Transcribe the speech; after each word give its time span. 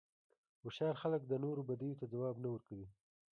هوښیار 0.61 0.95
خلک 1.03 1.21
د 1.25 1.33
نورو 1.43 1.61
بدیو 1.69 1.97
ته 1.99 2.05
ځواب 2.13 2.35
نه 2.43 2.49
ورکوي. 2.53 2.87